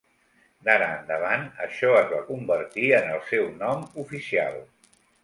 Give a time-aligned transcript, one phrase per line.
[0.67, 4.59] D'ara endavant, això es va convertir en el seu nom oficial.